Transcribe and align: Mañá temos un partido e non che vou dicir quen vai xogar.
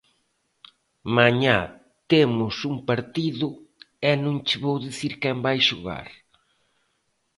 Mañá 1.17 1.57
temos 2.11 2.55
un 2.71 2.75
partido 2.89 3.49
e 4.09 4.11
non 4.23 4.35
che 4.45 4.55
vou 4.63 4.77
dicir 4.87 5.13
quen 5.21 5.37
vai 5.45 5.59
xogar. 5.67 6.07